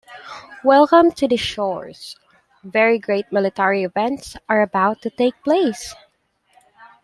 [0.63, 2.15] Welcome to these shores,
[2.63, 5.93] very great military events are about to take place!